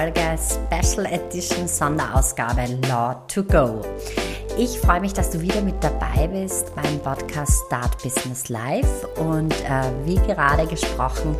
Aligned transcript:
Folge 0.00 0.38
Special 0.38 1.04
Edition 1.04 1.68
Sonderausgabe 1.68 2.64
Law 2.88 3.22
to 3.28 3.44
Go. 3.44 3.82
Ich 4.56 4.78
freue 4.78 5.02
mich, 5.02 5.12
dass 5.12 5.28
du 5.28 5.42
wieder 5.42 5.60
mit 5.60 5.74
dabei 5.84 6.26
bist 6.26 6.74
beim 6.74 7.00
Podcast 7.00 7.64
Start 7.66 8.02
Business 8.02 8.48
Live 8.48 9.04
und 9.18 9.52
äh, 9.52 10.06
wie 10.06 10.14
gerade 10.14 10.66
gesprochen, 10.66 11.36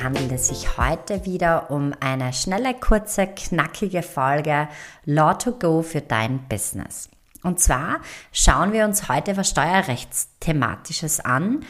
handelt 0.00 0.30
es 0.30 0.46
sich 0.46 0.78
heute 0.78 1.26
wieder 1.26 1.72
um 1.72 1.92
eine 1.98 2.32
schnelle, 2.32 2.74
kurze, 2.74 3.26
knackige 3.26 4.04
Folge 4.04 4.68
Law 5.04 5.34
to 5.34 5.50
Go 5.50 5.82
für 5.82 6.00
dein 6.00 6.46
Business. 6.48 7.08
Und 7.42 7.58
zwar 7.58 7.98
schauen 8.30 8.72
wir 8.72 8.84
uns 8.84 9.08
heute 9.08 9.36
was 9.36 9.48
Steuerrechtsthematisches 9.48 11.18
an. 11.18 11.64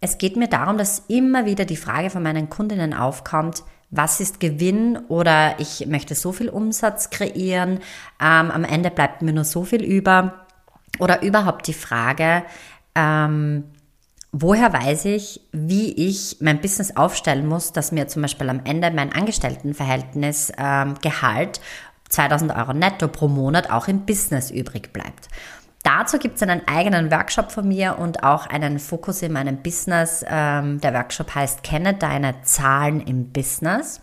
Es 0.00 0.16
geht 0.16 0.36
mir 0.36 0.48
darum, 0.48 0.78
dass 0.78 1.00
immer 1.08 1.44
wieder 1.44 1.66
die 1.66 1.76
Frage 1.76 2.08
von 2.08 2.22
meinen 2.22 2.48
Kundinnen 2.48 2.94
aufkommt, 2.94 3.64
was 3.90 4.20
ist 4.20 4.40
Gewinn 4.40 4.98
oder 5.08 5.56
ich 5.58 5.86
möchte 5.86 6.14
so 6.14 6.32
viel 6.32 6.48
Umsatz 6.48 7.10
kreieren, 7.10 7.80
ähm, 8.20 8.50
am 8.50 8.64
Ende 8.64 8.90
bleibt 8.90 9.22
mir 9.22 9.32
nur 9.32 9.44
so 9.44 9.64
viel 9.64 9.82
über. 9.82 10.46
Oder 10.98 11.22
überhaupt 11.22 11.66
die 11.66 11.74
Frage, 11.74 12.44
ähm, 12.94 13.64
woher 14.32 14.72
weiß 14.72 15.06
ich, 15.06 15.40
wie 15.52 15.92
ich 15.92 16.38
mein 16.40 16.60
Business 16.60 16.96
aufstellen 16.96 17.46
muss, 17.46 17.72
dass 17.72 17.92
mir 17.92 18.08
zum 18.08 18.22
Beispiel 18.22 18.48
am 18.48 18.60
Ende 18.64 18.90
mein 18.90 19.12
Angestelltenverhältnis 19.12 20.52
ähm, 20.58 20.94
Gehalt 21.02 21.60
2000 22.08 22.54
Euro 22.54 22.72
netto 22.72 23.08
pro 23.08 23.28
Monat 23.28 23.70
auch 23.70 23.88
im 23.88 24.06
Business 24.06 24.50
übrig 24.50 24.92
bleibt. 24.92 25.28
Dazu 25.84 26.18
gibt 26.18 26.36
es 26.36 26.42
einen 26.42 26.66
eigenen 26.66 27.10
Workshop 27.10 27.52
von 27.52 27.68
mir 27.68 27.98
und 27.98 28.24
auch 28.24 28.46
einen 28.46 28.78
Fokus 28.78 29.20
in 29.20 29.32
meinem 29.32 29.62
Business. 29.62 30.24
Ähm, 30.26 30.80
der 30.80 30.94
Workshop 30.94 31.34
heißt 31.34 31.62
Kenne 31.62 31.92
deine 31.92 32.40
Zahlen 32.42 33.00
im 33.00 33.32
Business, 33.32 34.00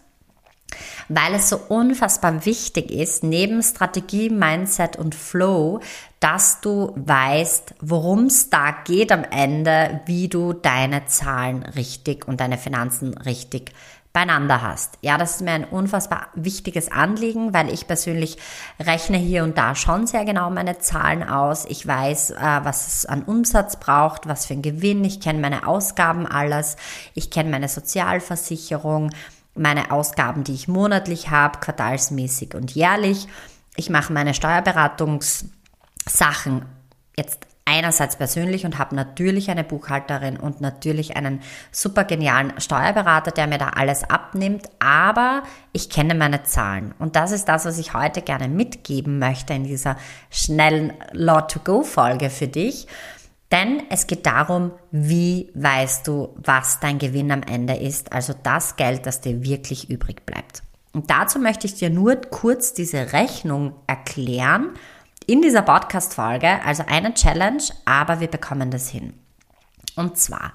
weil 1.10 1.34
es 1.34 1.50
so 1.50 1.60
unfassbar 1.70 2.46
wichtig 2.46 2.92
ist, 2.92 3.24
neben 3.24 3.64
Strategie, 3.64 4.30
Mindset 4.30 4.96
und 4.96 5.16
Flow, 5.16 5.80
dass 6.20 6.62
du 6.62 6.94
weißt, 6.98 7.74
worum 7.82 8.26
es 8.26 8.52
da 8.52 8.76
geht 8.86 9.12
am 9.12 9.24
Ende, 9.24 10.02
wie 10.06 10.28
du 10.28 10.54
deine 10.54 11.08
Zahlen 11.08 11.64
richtig 11.64 12.28
und 12.28 12.42
deine 12.42 12.60
Finanzen 12.60 13.18
richtig 13.18 13.72
beieinander 14.14 14.62
hast. 14.62 14.98
Ja, 15.02 15.18
das 15.18 15.36
ist 15.36 15.42
mir 15.42 15.52
ein 15.52 15.64
unfassbar 15.64 16.28
wichtiges 16.34 16.92
Anliegen, 16.92 17.54
weil 17.54 17.74
ich 17.74 17.88
persönlich 17.88 18.38
rechne 18.80 19.18
hier 19.18 19.44
und 19.44 19.58
da 19.58 19.74
schon 19.74 20.06
sehr 20.06 20.26
genau 20.26 20.50
meine 20.50 20.80
Zahlen 20.80 21.24
aus. 21.24 21.64
Ich 21.66 21.88
weiß, 21.88 22.32
äh, 22.32 22.60
was 22.64 22.88
es 22.88 23.06
an 23.06 23.24
Umsatz 23.24 23.78
braucht, 23.78 24.28
was 24.28 24.46
für 24.46 24.54
ein 24.54 24.62
Gewinn. 24.62 25.06
Ich 25.06 25.22
kenne 25.22 25.40
meine 25.40 25.66
Ausgaben 25.66 26.28
alles. 26.28 26.76
Ich 27.14 27.32
kenne 27.32 27.50
meine 27.50 27.70
Sozialversicherung, 27.70 29.12
meine 29.56 29.92
Ausgaben, 29.92 30.44
die 30.44 30.56
ich 30.56 30.68
monatlich 30.68 31.30
habe, 31.30 31.60
quartalsmäßig 31.60 32.54
und 32.54 32.72
jährlich. 32.72 33.30
Ich 33.78 33.90
mache 33.90 34.12
meine 34.12 34.34
Steuerberatungssachen 34.34 36.66
jetzt 37.16 37.48
einerseits 37.72 38.18
persönlich 38.18 38.66
und 38.66 38.78
habe 38.78 38.96
natürlich 38.96 39.50
eine 39.50 39.64
Buchhalterin 39.64 40.38
und 40.38 40.60
natürlich 40.60 41.16
einen 41.16 41.42
super 41.72 42.04
genialen 42.04 42.60
Steuerberater, 42.60 43.32
der 43.32 43.48
mir 43.48 43.58
da 43.58 43.70
alles 43.70 44.04
abnimmt, 44.04 44.68
aber 44.80 45.44
ich 45.72 45.90
kenne 45.90 46.14
meine 46.14 46.44
Zahlen 46.44 46.94
und 47.00 47.16
das 47.16 47.32
ist 47.32 47.46
das, 47.46 47.66
was 47.66 47.78
ich 47.78 47.94
heute 47.94 48.22
gerne 48.22 48.50
mitgeben 48.50 49.20
möchte 49.20 49.54
in 49.54 49.64
dieser 49.64 49.96
schnellen 50.30 50.94
Law 51.14 51.42
to 51.42 51.60
Go 51.64 51.84
Folge 51.84 52.30
für 52.30 52.48
dich. 52.48 52.88
Denn 53.52 53.84
es 53.90 54.08
geht 54.08 54.26
darum, 54.26 54.72
wie 54.92 55.50
weißt 55.56 56.08
du, 56.08 56.30
was 56.38 56.80
dein 56.80 57.00
Gewinn 57.00 57.32
am 57.32 57.44
Ende 57.44 57.76
ist, 57.76 58.14
also 58.14 58.34
das 58.44 58.78
Geld, 58.78 59.06
das 59.06 59.20
dir 59.20 59.44
wirklich 59.44 59.90
übrig 59.90 60.26
bleibt. 60.26 60.64
Und 60.94 61.10
dazu 61.10 61.38
möchte 61.40 61.68
ich 61.68 61.76
dir 61.76 61.90
nur 61.90 62.16
kurz 62.16 62.74
diese 62.74 63.12
Rechnung 63.12 63.74
erklären 63.88 64.72
in 65.28 65.42
dieser 65.42 65.62
Podcast-Folge, 65.62 66.64
also 66.66 66.84
eine 66.88 67.14
Challenge, 67.14 67.64
aber 67.86 68.20
wir 68.20 68.28
bekommen 68.28 68.72
das 68.72 68.90
hin. 68.90 69.14
Und 69.96 70.18
zwar, 70.18 70.54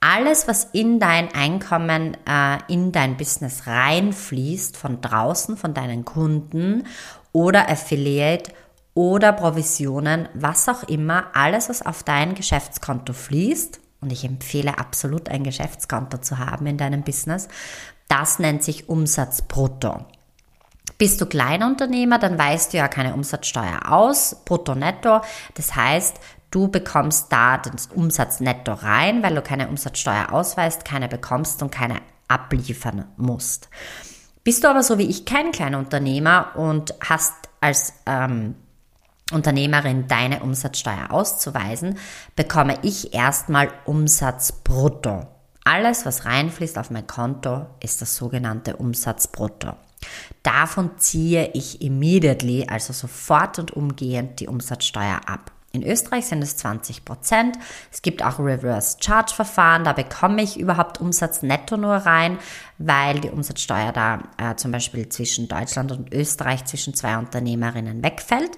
alles, 0.00 0.46
was 0.46 0.64
in 0.72 1.00
dein 1.00 1.34
Einkommen, 1.34 2.16
äh, 2.28 2.58
in 2.68 2.92
dein 2.92 3.16
Business 3.16 3.66
reinfließt, 3.66 4.76
von 4.76 5.00
draußen, 5.00 5.56
von 5.56 5.72
deinen 5.72 6.04
Kunden 6.04 6.86
oder 7.32 7.70
Affiliate 7.70 8.52
oder 8.92 9.32
Provisionen, 9.32 10.28
was 10.34 10.68
auch 10.68 10.82
immer, 10.84 11.34
alles, 11.34 11.68
was 11.68 11.84
auf 11.84 12.02
dein 12.02 12.34
Geschäftskonto 12.34 13.12
fließt, 13.12 13.80
und 14.00 14.12
ich 14.12 14.24
empfehle 14.24 14.78
absolut 14.78 15.30
ein 15.30 15.44
Geschäftskonto 15.44 16.18
zu 16.18 16.38
haben 16.38 16.66
in 16.66 16.76
deinem 16.76 17.02
Business, 17.02 17.48
das 18.08 18.38
nennt 18.38 18.62
sich 18.62 18.88
Umsatz 18.90 19.40
brutto. 19.40 20.04
Bist 20.98 21.20
du 21.20 21.26
Kleinunternehmer, 21.26 22.18
dann 22.18 22.38
weißt 22.38 22.72
du 22.72 22.76
ja 22.76 22.88
keine 22.88 23.14
Umsatzsteuer 23.14 23.90
aus, 23.90 24.36
brutto 24.44 24.74
netto. 24.74 25.20
Das 25.54 25.74
heißt, 25.74 26.18
du 26.50 26.68
bekommst 26.68 27.32
da 27.32 27.58
den 27.58 27.74
Umsatz 27.94 28.40
netto 28.40 28.72
rein, 28.74 29.22
weil 29.22 29.34
du 29.34 29.42
keine 29.42 29.68
Umsatzsteuer 29.68 30.32
ausweist, 30.32 30.84
keine 30.84 31.08
bekommst 31.08 31.62
und 31.62 31.70
keine 31.70 32.00
abliefern 32.28 33.06
musst. 33.16 33.68
Bist 34.44 34.62
du 34.62 34.68
aber 34.68 34.82
so 34.82 34.98
wie 34.98 35.08
ich 35.08 35.24
kein 35.24 35.52
Kleinunternehmer 35.52 36.52
und 36.56 36.94
hast 37.00 37.34
als 37.60 37.94
ähm, 38.06 38.54
Unternehmerin 39.32 40.06
deine 40.06 40.42
Umsatzsteuer 40.42 41.10
auszuweisen, 41.10 41.98
bekomme 42.36 42.78
ich 42.82 43.14
erstmal 43.14 43.70
Umsatz 43.86 44.52
brutto. 44.52 45.26
Alles, 45.64 46.04
was 46.04 46.26
reinfließt 46.26 46.76
auf 46.76 46.90
mein 46.90 47.06
Konto, 47.06 47.66
ist 47.80 48.02
das 48.02 48.16
sogenannte 48.16 48.76
Umsatz 48.76 49.26
brutto. 49.28 49.74
Davon 50.42 50.90
ziehe 50.98 51.50
ich 51.54 51.80
immediately, 51.80 52.66
also 52.68 52.92
sofort 52.92 53.58
und 53.58 53.72
umgehend, 53.72 54.40
die 54.40 54.48
Umsatzsteuer 54.48 55.20
ab. 55.26 55.50
In 55.74 55.82
Österreich 55.82 56.26
sind 56.26 56.40
es 56.40 56.56
20 56.58 57.04
Prozent. 57.04 57.58
Es 57.90 58.00
gibt 58.00 58.24
auch 58.24 58.38
Reverse 58.38 58.98
Charge 59.00 59.34
Verfahren. 59.34 59.82
Da 59.82 59.92
bekomme 59.92 60.40
ich 60.40 60.56
überhaupt 60.56 61.00
Umsatz 61.00 61.42
netto 61.42 61.76
nur 61.76 61.96
rein, 61.96 62.38
weil 62.78 63.18
die 63.18 63.30
Umsatzsteuer 63.30 63.90
da 63.90 64.22
äh, 64.38 64.54
zum 64.54 64.70
Beispiel 64.70 65.08
zwischen 65.08 65.48
Deutschland 65.48 65.90
und 65.90 66.14
Österreich 66.14 66.64
zwischen 66.64 66.94
zwei 66.94 67.18
Unternehmerinnen 67.18 68.04
wegfällt. 68.04 68.52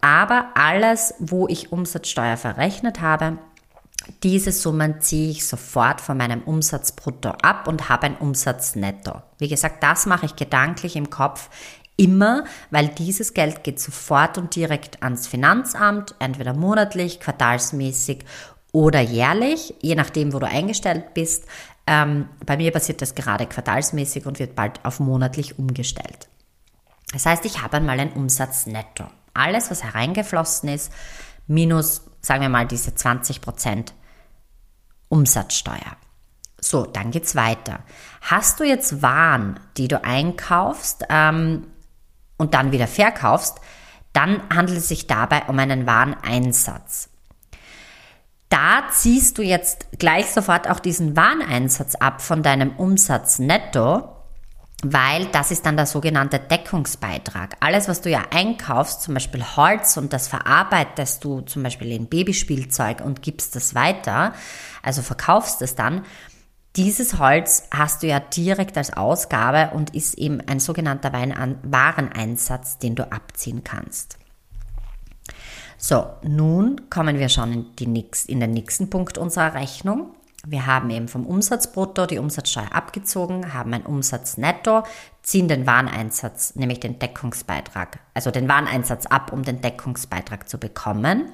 Aber 0.00 0.52
alles, 0.54 1.12
wo 1.18 1.48
ich 1.48 1.70
Umsatzsteuer 1.70 2.38
verrechnet 2.38 3.02
habe, 3.02 3.36
diese 4.22 4.52
Summen 4.52 5.00
ziehe 5.00 5.30
ich 5.30 5.46
sofort 5.46 6.00
von 6.00 6.16
meinem 6.16 6.42
Umsatz 6.42 6.92
brutto 6.92 7.30
ab 7.30 7.68
und 7.68 7.88
habe 7.88 8.06
ein 8.06 8.16
Umsatz 8.16 8.74
netto. 8.74 9.22
Wie 9.38 9.48
gesagt, 9.48 9.82
das 9.82 10.06
mache 10.06 10.26
ich 10.26 10.36
gedanklich 10.36 10.96
im 10.96 11.10
Kopf 11.10 11.50
immer, 11.96 12.44
weil 12.70 12.88
dieses 12.88 13.34
Geld 13.34 13.64
geht 13.64 13.80
sofort 13.80 14.38
und 14.38 14.54
direkt 14.54 15.02
ans 15.02 15.26
Finanzamt, 15.26 16.14
entweder 16.20 16.54
monatlich, 16.54 17.20
quartalsmäßig 17.20 18.24
oder 18.72 19.00
jährlich, 19.00 19.74
je 19.80 19.94
nachdem, 19.94 20.32
wo 20.32 20.38
du 20.38 20.46
eingestellt 20.46 21.14
bist. 21.14 21.44
Ähm, 21.86 22.28
bei 22.46 22.56
mir 22.56 22.70
passiert 22.70 23.02
das 23.02 23.14
gerade 23.14 23.46
quartalsmäßig 23.46 24.26
und 24.26 24.38
wird 24.38 24.54
bald 24.54 24.84
auf 24.84 25.00
monatlich 25.00 25.58
umgestellt. 25.58 26.28
Das 27.12 27.26
heißt, 27.26 27.44
ich 27.44 27.62
habe 27.62 27.78
einmal 27.78 27.98
einen 27.98 28.12
Umsatz 28.12 28.66
netto. 28.66 29.04
Alles, 29.34 29.70
was 29.70 29.82
hereingeflossen 29.82 30.68
ist, 30.68 30.92
minus, 31.48 32.02
sagen 32.20 32.42
wir 32.42 32.48
mal, 32.48 32.66
diese 32.66 32.94
20 32.94 33.40
Prozent 33.40 33.94
Umsatzsteuer. 35.08 35.96
So, 36.60 36.84
dann 36.84 37.10
geht's 37.10 37.34
weiter. 37.34 37.80
Hast 38.20 38.60
du 38.60 38.64
jetzt 38.64 39.02
Waren, 39.02 39.58
die 39.76 39.88
du 39.88 40.04
einkaufst 40.04 41.04
ähm, 41.08 41.66
und 42.36 42.54
dann 42.54 42.72
wieder 42.72 42.86
verkaufst, 42.86 43.60
dann 44.12 44.42
handelt 44.54 44.78
es 44.78 44.88
sich 44.88 45.06
dabei 45.06 45.44
um 45.46 45.58
einen 45.58 45.86
Wareneinsatz. 45.86 47.10
Da 48.48 48.84
ziehst 48.90 49.38
du 49.38 49.42
jetzt 49.42 49.86
gleich 49.98 50.30
sofort 50.30 50.68
auch 50.68 50.80
diesen 50.80 51.16
Wareneinsatz 51.16 51.94
ab 51.94 52.22
von 52.22 52.42
deinem 52.42 52.76
Umsatz 52.76 53.38
netto 53.38 54.17
weil 54.82 55.26
das 55.26 55.50
ist 55.50 55.66
dann 55.66 55.76
der 55.76 55.86
sogenannte 55.86 56.38
Deckungsbeitrag. 56.38 57.56
Alles, 57.60 57.88
was 57.88 58.00
du 58.00 58.10
ja 58.10 58.22
einkaufst, 58.30 59.02
zum 59.02 59.14
Beispiel 59.14 59.44
Holz 59.56 59.96
und 59.96 60.12
das 60.12 60.28
verarbeitest 60.28 61.24
du 61.24 61.40
zum 61.40 61.64
Beispiel 61.64 61.90
in 61.90 62.08
Babyspielzeug 62.08 63.00
und 63.00 63.22
gibst 63.22 63.56
das 63.56 63.74
weiter, 63.74 64.34
also 64.82 65.02
verkaufst 65.02 65.62
es 65.62 65.74
dann, 65.74 66.04
dieses 66.76 67.18
Holz 67.18 67.64
hast 67.72 68.04
du 68.04 68.06
ja 68.06 68.20
direkt 68.20 68.76
als 68.76 68.92
Ausgabe 68.92 69.70
und 69.74 69.96
ist 69.96 70.16
eben 70.16 70.40
ein 70.40 70.60
sogenannter 70.60 71.12
Wareneinsatz, 71.12 72.78
den 72.78 72.94
du 72.94 73.10
abziehen 73.10 73.64
kannst. 73.64 74.16
So, 75.76 76.06
nun 76.22 76.88
kommen 76.88 77.18
wir 77.18 77.28
schon 77.28 77.52
in, 77.52 77.94
die, 77.94 78.10
in 78.28 78.40
den 78.40 78.52
nächsten 78.52 78.90
Punkt 78.90 79.18
unserer 79.18 79.54
Rechnung. 79.54 80.14
Wir 80.50 80.66
haben 80.66 80.88
eben 80.88 81.08
vom 81.08 81.26
Umsatzbrutto 81.26 82.06
die 82.06 82.18
Umsatzsteuer 82.18 82.72
abgezogen, 82.72 83.52
haben 83.52 83.74
ein 83.74 83.84
Umsatznetto, 83.84 84.82
ziehen 85.22 85.46
den 85.46 85.66
Wareneinsatz, 85.66 86.54
nämlich 86.54 86.80
den 86.80 86.98
Deckungsbeitrag, 86.98 87.98
also 88.14 88.30
den 88.30 88.48
Wareneinsatz 88.48 89.04
ab, 89.04 89.30
um 89.30 89.42
den 89.42 89.60
Deckungsbeitrag 89.60 90.48
zu 90.48 90.58
bekommen. 90.58 91.32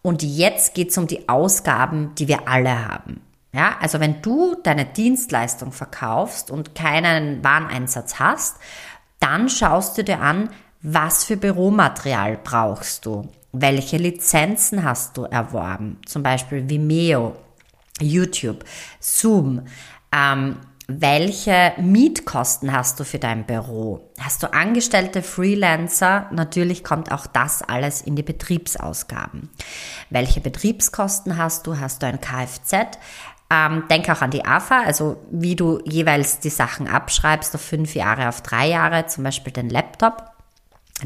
Und 0.00 0.22
jetzt 0.22 0.74
geht 0.74 0.90
es 0.90 0.96
um 0.96 1.06
die 1.06 1.28
Ausgaben, 1.28 2.14
die 2.14 2.28
wir 2.28 2.48
alle 2.48 2.88
haben. 2.88 3.20
Ja, 3.52 3.76
also 3.78 4.00
wenn 4.00 4.22
du 4.22 4.56
deine 4.62 4.86
Dienstleistung 4.86 5.70
verkaufst 5.70 6.50
und 6.50 6.74
keinen 6.74 7.44
Wareneinsatz 7.44 8.18
hast, 8.18 8.56
Dann 9.24 9.48
schaust 9.48 9.96
du 9.96 10.04
dir 10.04 10.20
an, 10.20 10.50
was 10.82 11.24
für 11.24 11.38
Büromaterial 11.38 12.38
brauchst 12.44 13.06
du? 13.06 13.28
Welche 13.52 13.96
Lizenzen 13.96 14.84
hast 14.84 15.16
du 15.16 15.22
erworben? 15.22 15.98
Zum 16.04 16.22
Beispiel 16.22 16.68
Vimeo, 16.68 17.34
YouTube, 18.00 18.64
Zoom. 19.00 19.62
Ähm, 20.12 20.56
welche 20.86 21.72
Mietkosten 21.78 22.72
hast 22.72 23.00
du 23.00 23.04
für 23.04 23.18
dein 23.18 23.46
Büro? 23.46 24.12
Hast 24.20 24.42
du 24.42 24.52
angestellte 24.52 25.22
Freelancer? 25.22 26.28
Natürlich 26.30 26.84
kommt 26.84 27.10
auch 27.10 27.26
das 27.26 27.62
alles 27.62 28.02
in 28.02 28.16
die 28.16 28.22
Betriebsausgaben. 28.22 29.48
Welche 30.10 30.42
Betriebskosten 30.42 31.38
hast 31.38 31.66
du? 31.66 31.78
Hast 31.78 32.02
du 32.02 32.06
ein 32.06 32.20
Kfz? 32.20 32.98
Ähm, 33.50 33.84
denk 33.88 34.10
auch 34.10 34.20
an 34.20 34.30
die 34.30 34.44
AFA, 34.44 34.82
also 34.82 35.16
wie 35.30 35.56
du 35.56 35.80
jeweils 35.84 36.40
die 36.40 36.50
Sachen 36.50 36.86
abschreibst 36.86 37.54
auf 37.54 37.60
fünf 37.62 37.94
Jahre, 37.94 38.28
auf 38.28 38.42
drei 38.42 38.68
Jahre, 38.68 39.06
zum 39.06 39.24
Beispiel 39.24 39.52
den 39.52 39.70
Laptop 39.70 40.33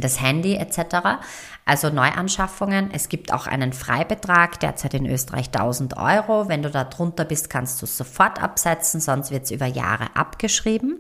das 0.01 0.21
Handy 0.21 0.55
etc. 0.57 1.21
Also 1.65 1.91
Neuanschaffungen. 1.91 2.91
Es 2.93 3.09
gibt 3.09 3.33
auch 3.33 3.47
einen 3.47 3.73
Freibetrag, 3.73 4.61
derzeit 4.61 4.95
in 4.95 5.07
Österreich 5.07 5.47
1000 5.47 5.97
Euro. 5.97 6.49
Wenn 6.49 6.63
du 6.63 6.71
da 6.71 6.85
drunter 6.85 7.25
bist, 7.25 7.51
kannst 7.51 7.83
du 7.83 7.87
es 7.87 7.97
sofort 7.97 8.43
absetzen, 8.43 9.01
sonst 9.01 9.31
wird 9.31 9.45
es 9.45 9.51
über 9.51 9.67
Jahre 9.67 10.17
abgeschrieben. 10.17 10.99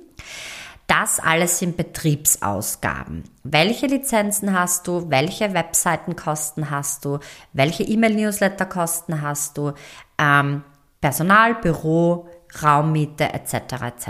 Das 0.88 1.20
alles 1.20 1.58
sind 1.58 1.76
Betriebsausgaben. 1.76 3.24
Welche 3.44 3.86
Lizenzen 3.86 4.58
hast 4.58 4.86
du? 4.88 5.10
Welche 5.10 5.52
Webseitenkosten 5.52 6.70
hast 6.70 7.04
du? 7.04 7.18
Welche 7.52 7.82
E-Mail-Newsletter-Kosten 7.82 9.20
hast 9.20 9.58
du? 9.58 9.72
Ähm, 10.16 10.64
Personal, 11.00 11.54
Büro, 11.56 12.28
Raummiete 12.62 13.32
etc. 13.32 13.54
etc. 13.82 14.08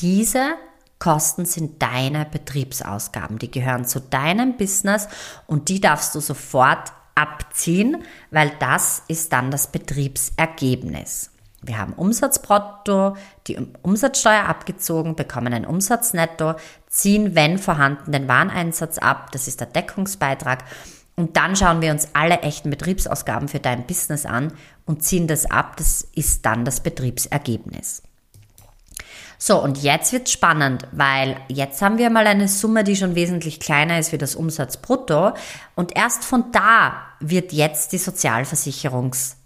Diese 0.00 0.54
Kosten 0.98 1.44
sind 1.44 1.82
deine 1.82 2.24
Betriebsausgaben. 2.24 3.38
Die 3.38 3.50
gehören 3.50 3.84
zu 3.84 4.00
deinem 4.00 4.56
Business 4.56 5.08
und 5.46 5.68
die 5.68 5.80
darfst 5.80 6.14
du 6.14 6.20
sofort 6.20 6.92
abziehen, 7.14 8.02
weil 8.30 8.52
das 8.60 9.02
ist 9.08 9.32
dann 9.32 9.50
das 9.50 9.72
Betriebsergebnis. 9.72 11.30
Wir 11.62 11.78
haben 11.78 11.94
Umsatzbrutto, 11.94 13.16
die 13.46 13.58
Umsatzsteuer 13.82 14.44
abgezogen, 14.44 15.16
bekommen 15.16 15.52
ein 15.52 15.66
Umsatznetto, 15.66 16.54
ziehen, 16.88 17.34
wenn 17.34 17.58
vorhanden, 17.58 18.12
den 18.12 18.28
Wareneinsatz 18.28 18.98
ab, 18.98 19.32
das 19.32 19.48
ist 19.48 19.60
der 19.60 19.66
Deckungsbeitrag. 19.66 20.64
Und 21.16 21.36
dann 21.36 21.56
schauen 21.56 21.80
wir 21.80 21.92
uns 21.92 22.08
alle 22.12 22.40
echten 22.40 22.70
Betriebsausgaben 22.70 23.48
für 23.48 23.58
dein 23.58 23.86
Business 23.86 24.26
an 24.26 24.52
und 24.84 25.02
ziehen 25.02 25.26
das 25.26 25.50
ab, 25.50 25.76
das 25.76 26.02
ist 26.14 26.44
dann 26.44 26.64
das 26.64 26.80
Betriebsergebnis. 26.80 28.02
So, 29.38 29.62
und 29.62 29.82
jetzt 29.82 30.12
wird 30.12 30.28
spannend, 30.28 30.86
weil 30.92 31.36
jetzt 31.48 31.82
haben 31.82 31.98
wir 31.98 32.10
mal 32.10 32.26
eine 32.26 32.48
Summe, 32.48 32.84
die 32.84 32.96
schon 32.96 33.14
wesentlich 33.14 33.60
kleiner 33.60 33.98
ist 33.98 34.12
wie 34.12 34.18
das 34.18 34.34
Umsatzbrutto. 34.34 35.32
Und 35.74 35.96
erst 35.96 36.24
von 36.24 36.52
da 36.52 36.94
wird 37.20 37.52
jetzt 37.52 37.92
die 37.92 37.98
Sozialversicherungs, 37.98 39.36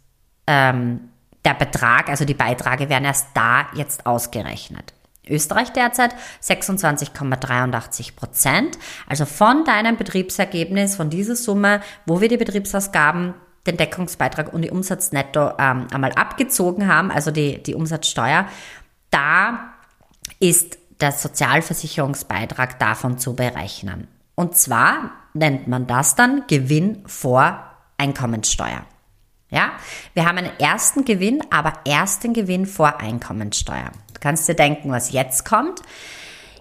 ähm, 0.46 1.10
der 1.44 1.54
Betrag, 1.54 2.08
also 2.08 2.24
die 2.24 2.34
Beiträge 2.34 2.88
werden 2.88 3.06
erst 3.06 3.28
da 3.34 3.68
jetzt 3.74 4.04
ausgerechnet. 4.04 4.92
Österreich 5.26 5.72
derzeit 5.72 6.14
26,83 6.42 8.16
Prozent. 8.16 8.78
Also 9.06 9.24
von 9.24 9.64
deinem 9.64 9.96
Betriebsergebnis, 9.96 10.96
von 10.96 11.08
dieser 11.08 11.36
Summe, 11.36 11.80
wo 12.04 12.20
wir 12.20 12.28
die 12.28 12.36
Betriebsausgaben, 12.36 13.34
den 13.66 13.76
Deckungsbeitrag 13.76 14.52
und 14.52 14.62
die 14.62 14.70
Umsatznetto 14.70 15.52
ähm, 15.58 15.86
einmal 15.92 16.12
abgezogen 16.12 16.88
haben, 16.88 17.10
also 17.10 17.30
die, 17.30 17.62
die 17.62 17.74
Umsatzsteuer, 17.74 18.46
da 19.10 19.69
ist 20.40 20.78
der 21.00 21.12
Sozialversicherungsbeitrag 21.12 22.78
davon 22.78 23.18
zu 23.18 23.34
berechnen. 23.36 24.08
Und 24.34 24.56
zwar 24.56 25.12
nennt 25.34 25.68
man 25.68 25.86
das 25.86 26.16
dann 26.16 26.44
Gewinn 26.48 27.02
vor 27.06 27.62
Einkommensteuer. 27.98 28.84
Ja, 29.50 29.72
wir 30.14 30.26
haben 30.26 30.38
einen 30.38 30.58
ersten 30.58 31.04
Gewinn, 31.04 31.42
aber 31.50 31.74
erst 31.84 32.24
den 32.24 32.34
Gewinn 32.34 32.66
vor 32.66 33.00
Einkommensteuer. 33.00 33.90
Du 34.14 34.20
kannst 34.20 34.48
dir 34.48 34.54
denken, 34.54 34.90
was 34.90 35.12
jetzt 35.12 35.44
kommt. 35.44 35.80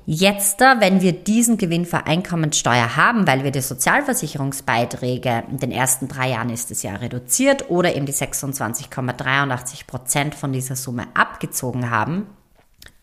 Jetzt, 0.05 0.59
wenn 0.59 1.01
wir 1.01 1.11
diesen 1.11 1.57
Gewinn 1.57 1.85
vor 1.85 2.07
Einkommensteuer 2.07 2.95
haben, 2.95 3.27
weil 3.27 3.43
wir 3.43 3.51
die 3.51 3.61
Sozialversicherungsbeiträge 3.61 5.43
in 5.51 5.59
den 5.59 5.71
ersten 5.71 6.07
drei 6.07 6.31
Jahren 6.31 6.49
ist 6.49 6.71
es 6.71 6.81
ja 6.81 6.95
reduziert 6.95 7.69
oder 7.69 7.95
eben 7.95 8.07
die 8.07 8.13
26,83 8.13 9.85
Prozent 9.85 10.33
von 10.33 10.51
dieser 10.51 10.75
Summe 10.75 11.05
abgezogen 11.13 11.91
haben, 11.91 12.25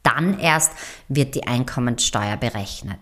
dann 0.07 0.39
erst 0.39 0.73
wird 1.09 1.35
die 1.35 1.47
Einkommensteuer 1.47 2.37
berechnet. 2.37 2.99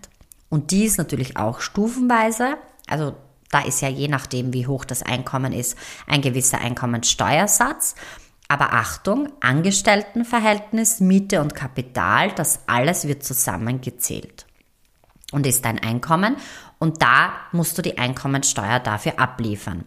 Und 0.49 0.71
die 0.71 0.85
ist 0.85 0.99
natürlich 0.99 1.37
auch 1.37 1.61
stufenweise, 1.61 2.57
also 2.89 3.15
da 3.51 3.61
ist 3.61 3.83
ja 3.83 3.89
je 3.89 4.09
nachdem, 4.09 4.53
wie 4.53 4.67
hoch 4.67 4.85
das 4.85 5.03
Einkommen 5.03 5.53
ist, 5.53 5.77
ein 6.07 6.23
gewisser 6.23 6.61
Einkommensteuersatz. 6.61 7.95
Aber 8.49 8.73
Achtung, 8.73 9.29
Angestelltenverhältnis, 9.41 11.01
Miete 11.01 11.41
und 11.41 11.55
Kapital, 11.55 12.33
das 12.33 12.61
alles 12.67 13.07
wird 13.09 13.25
zusammengezählt 13.25 14.47
und 15.33 15.47
ist 15.47 15.65
dein 15.65 15.79
Einkommen 15.79 16.37
und 16.79 17.01
da 17.03 17.33
musst 17.53 17.79
du 17.79 17.83
die 17.83 17.99
Einkommensteuer 17.99 18.79
dafür 18.79 19.19
abliefern. 19.19 19.85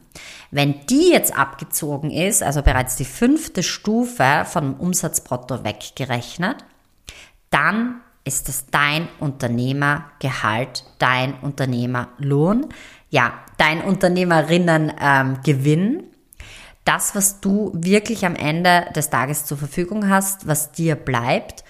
Wenn 0.52 0.86
die 0.88 1.12
jetzt 1.12 1.38
abgezogen 1.38 2.12
ist, 2.12 2.42
also 2.42 2.62
bereits 2.62 2.96
die 2.96 3.06
fünfte 3.06 3.64
Stufe 3.64 4.46
vom 4.46 4.74
Umsatzbrutto 4.74 5.64
weggerechnet, 5.64 6.66
dann 7.50 8.02
ist 8.24 8.48
es 8.50 8.68
dein 8.68 9.08
Unternehmergehalt, 9.20 10.86
dein 11.00 11.34
Unternehmerlohn, 11.40 12.68
ja, 13.10 13.34
dein 13.58 13.82
Unternehmerinnengewinn. 13.82 16.00
Ähm, 16.00 16.04
das, 16.84 17.16
was 17.16 17.42
du 17.42 17.72
wirklich 17.74 18.26
am 18.26 18.36
Ende 18.36 18.86
des 18.96 19.10
Tages 19.10 19.46
zur 19.46 19.58
Verfügung 19.58 20.10
hast, 20.10 20.48
was 20.48 20.72
dir 20.72 20.96
bleibt. 20.96 21.64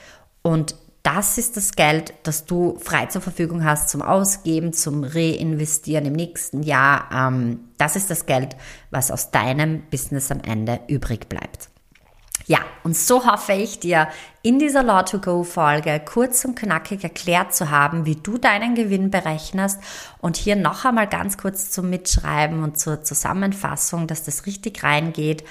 Und 0.44 0.76
das 1.02 1.38
ist 1.38 1.58
das 1.58 1.74
Geld, 1.74 2.14
das 2.24 2.46
du 2.46 2.78
frei 2.80 3.06
zur 3.06 3.22
Verfügung 3.22 3.64
hast 3.64 3.90
zum 3.90 4.02
Ausgeben, 4.02 4.74
zum 4.74 5.04
Reinvestieren 5.04 6.06
im 6.06 6.14
nächsten 6.14 6.64
Jahr. 6.64 7.10
Ähm, 7.12 7.62
das 7.78 7.96
ist 7.96 8.12
das 8.12 8.26
Geld, 8.26 8.56
was 8.92 9.10
aus 9.10 9.32
deinem 9.32 9.84
Business 9.90 10.32
am 10.32 10.42
Ende 10.42 10.82
übrig 10.88 11.30
bleibt. 11.30 11.70
Ja, 12.46 12.60
und 12.84 12.96
so 12.96 13.26
hoffe 13.26 13.54
ich 13.54 13.80
dir 13.80 14.08
in 14.42 14.60
dieser 14.60 14.84
Law 14.84 15.04
to 15.04 15.20
Go 15.20 15.44
Folge 15.44 16.02
kurz 16.06 16.46
und 16.46 16.56
knackig 16.56 17.04
erklärt 17.04 17.54
zu 17.54 17.72
haben, 17.72 18.06
wie 18.06 18.16
du 18.16 18.38
deinen 18.38 18.76
Gewinn 18.76 19.10
berechnest 19.10 19.80
und 20.20 20.38
hier 20.38 20.56
noch 20.56 20.86
einmal 20.86 21.08
ganz 21.08 21.38
kurz 21.38 21.72
zum 21.72 21.90
Mitschreiben 21.90 22.64
und 22.64 22.80
zur 22.80 23.04
Zusammenfassung, 23.04 24.08
dass 24.08 24.24
das 24.24 24.46
richtig 24.46 24.84
reingeht. 24.84 25.44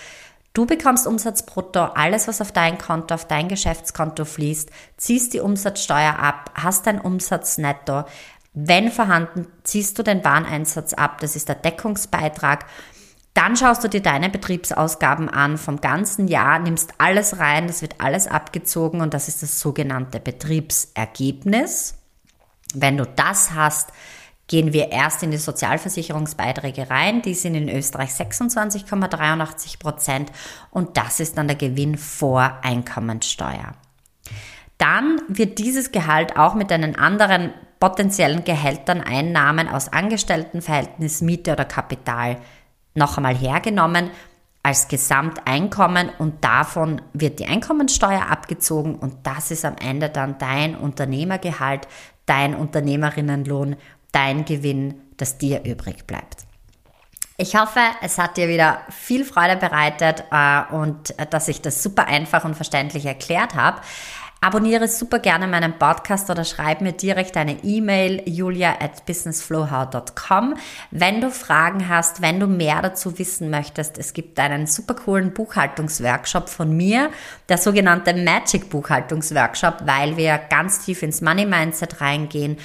Du 0.55 0.65
bekommst 0.65 1.07
Umsatzbrutto, 1.07 1.81
alles 1.81 2.29
was 2.29 2.41
auf 2.41 2.51
dein 2.51 2.79
Konto, 2.79 3.15
auf 3.15 3.29
dein 3.29 3.49
Geschäftskonto 3.49 4.25
fließt, 4.25 4.71
ziehst 4.97 5.35
die 5.35 5.41
Umsatzsteuer 5.41 6.19
ab, 6.19 6.51
hast 6.55 6.87
dein 6.87 6.99
Umsatznetto. 6.99 8.05
Wenn 8.55 8.91
vorhanden, 8.91 9.49
ziehst 9.65 9.99
du 9.99 10.03
den 10.03 10.25
Wareneinsatz 10.25 10.95
ab, 10.95 11.21
das 11.21 11.37
ist 11.37 11.51
der 11.51 11.57
Deckungsbeitrag 11.57 12.65
dann 13.37 13.57
schaust 13.57 13.85
du 13.85 13.89
dir 13.89 14.01
deine 14.01 14.31
Betriebsausgaben 14.31 15.29
an 15.29 15.59
vom 15.59 15.81
ganzen 15.81 16.27
Jahr, 16.27 16.59
nimmst 16.59 16.95
alles 16.99 17.39
rein, 17.39 17.67
das 17.67 17.83
wird 17.83 18.01
alles 18.01 18.27
abgezogen 18.27 19.03
und 19.03 19.13
das 19.13 19.29
ist 19.29 19.43
das 19.43 19.61
sogenannte 19.61 20.21
Betriebsergebnis. 20.21 21.97
Wenn 22.75 22.97
du 22.97 23.05
das 23.05 23.53
hast, 23.53 23.93
gehen 24.49 24.73
wir 24.73 24.91
erst 24.91 25.23
in 25.23 25.33
die 25.33 25.37
Sozialversicherungsbeiträge 25.37 26.89
rein. 26.89 27.21
Die 27.21 27.35
sind 27.35 27.55
in 27.55 27.69
Österreich 27.69 28.11
26,83 28.11 29.79
Prozent 29.79 30.33
und 30.71 30.97
das 30.97 31.21
ist 31.21 31.37
dann 31.37 31.49
der 31.49 31.57
Gewinn 31.57 31.99
vor 31.99 32.59
Einkommensteuer. 32.63 33.73
Dann 34.79 35.21
wird 35.29 35.59
dieses 35.59 35.93
Gehalt 35.93 36.37
auch 36.37 36.55
mit 36.55 36.71
deinen 36.71 36.97
anderen 36.97 37.53
potenziellen 37.81 38.45
Gehältern, 38.45 39.01
Einnahmen 39.01 39.69
aus 39.69 39.89
Angestelltenverhältnis, 39.89 41.21
Miete 41.21 41.53
oder 41.53 41.65
Kapital 41.65 42.39
noch 42.97 43.17
einmal 43.17 43.37
hergenommen 43.37 44.11
als 44.63 44.89
Gesamteinkommen 44.89 46.11
und 46.19 46.43
davon 46.43 47.01
wird 47.13 47.39
die 47.39 47.47
Einkommensteuer 47.47 48.27
abgezogen 48.29 48.97
und 48.97 49.25
das 49.25 49.53
ist 49.53 49.65
am 49.65 49.77
Ende 49.77 50.09
dann 50.09 50.39
dein 50.39 50.75
Unternehmergehalt, 50.75 51.87
dein 52.27 52.55
Unternehmerinnenlohn, 52.57 53.77
dein 54.11 54.45
Gewinn, 54.45 55.03
das 55.19 55.39
dir 55.39 55.63
übrig 55.65 56.09
bleibt. 56.09 56.47
Ich 57.39 57.55
hoffe, 57.55 57.81
es 58.01 58.19
hat 58.19 58.39
dir 58.39 58.49
wieder 58.49 58.81
viel 58.89 59.25
Freude 59.25 59.57
bereitet 59.57 60.25
äh, 60.31 60.63
und 60.75 61.17
äh, 61.19 61.27
dass 61.27 61.49
ich 61.49 61.61
das 61.61 61.83
super 61.83 62.07
einfach 62.07 62.45
und 62.45 62.55
verständlich 62.55 63.05
erklärt 63.05 63.55
habe. 63.55 63.83
Abonniere 64.41 64.87
super 64.87 65.19
gerne 65.19 65.49
meinen 65.49 65.79
Podcast 65.79 66.29
oder 66.31 66.45
schreib 66.45 66.81
mir 66.81 66.93
direkt 66.93 67.37
eine 67.37 67.65
E-Mail 67.65 68.23
julia 68.27 68.77
at 68.81 69.07
businessflowhow.com. 69.07 70.55
Wenn 70.91 71.21
du 71.21 71.31
Fragen 71.31 71.89
hast, 71.89 72.21
wenn 72.21 72.39
du 72.39 72.47
mehr 72.47 72.83
dazu 72.83 73.19
wissen 73.19 73.51
möchtest, 73.51 73.99
es 73.99 74.13
gibt 74.13 74.39
einen 74.39 74.67
super 74.67 74.95
coolen 74.95 75.33
Buchhaltungsworkshop 75.33 76.49
von 76.51 76.77
mir, 76.77 77.11
der 77.49 77.59
sogenannte 77.59 78.15
Magic 78.15 78.69
Buchhaltungsworkshop, 78.69 79.79
weil 79.87 80.17
wir 80.17 80.39
ganz 80.51 80.85
tief 80.85 81.03
ins 81.03 81.23
Money 81.23 81.47
Mindset 81.47 82.01
reingehen 82.01 82.59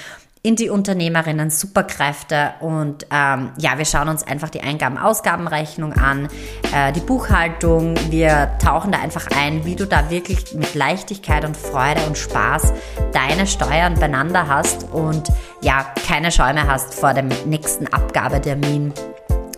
in 0.43 0.55
die 0.55 0.69
Unternehmerinnen 0.69 1.51
Superkräfte 1.51 2.53
und 2.61 3.05
ähm, 3.11 3.51
ja, 3.59 3.77
wir 3.77 3.85
schauen 3.85 4.09
uns 4.09 4.23
einfach 4.23 4.49
die 4.49 4.61
Eingaben-Ausgabenrechnung 4.61 5.93
an, 5.93 6.29
äh, 6.73 6.91
die 6.93 6.99
Buchhaltung. 6.99 7.95
Wir 8.09 8.57
tauchen 8.57 8.91
da 8.91 8.99
einfach 8.99 9.27
ein, 9.37 9.65
wie 9.65 9.75
du 9.75 9.85
da 9.85 10.09
wirklich 10.09 10.53
mit 10.55 10.73
Leichtigkeit 10.73 11.45
und 11.45 11.55
Freude 11.55 12.01
und 12.07 12.17
Spaß 12.17 12.73
deine 13.13 13.45
Steuern 13.45 13.95
beieinander 13.95 14.47
hast 14.47 14.91
und 14.91 15.29
ja, 15.61 15.85
keine 16.07 16.31
Scheu 16.31 16.53
mehr 16.53 16.67
hast 16.67 16.95
vor 16.95 17.13
dem 17.13 17.29
nächsten 17.45 17.85
Abgabetermin 17.87 18.93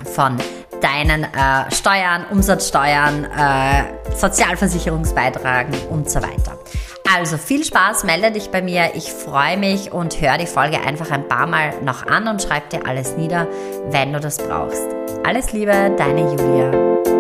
von 0.04 0.38
deinen 0.82 1.24
äh, 1.24 1.72
Steuern, 1.72 2.26
Umsatzsteuern, 2.30 3.24
äh, 3.24 3.84
Sozialversicherungsbeitragen 4.18 5.74
und 5.90 6.10
so 6.10 6.22
weiter. 6.22 6.60
Also 7.16 7.38
viel 7.38 7.64
Spaß, 7.64 8.06
melde 8.06 8.32
dich 8.32 8.50
bei 8.50 8.64
mir. 8.64 8.96
Ich 8.96 9.12
freue 9.12 9.56
mich 9.56 9.92
und 9.92 10.20
hör 10.20 10.40
die 10.40 10.48
Folge 10.48 10.82
einfach 10.82 11.12
ein 11.12 11.28
paar 11.28 11.46
Mal 11.46 11.80
noch 11.84 12.08
an 12.08 12.28
und 12.28 12.42
schreib 12.42 12.72
dir 12.72 12.88
alles 12.88 13.16
nieder, 13.18 13.48
wenn 13.92 14.14
du 14.14 14.20
das 14.20 14.40
brauchst. 14.40 14.88
Alles 15.24 15.54
Liebe, 15.54 15.94
deine 15.96 16.22
Julia. 16.22 17.13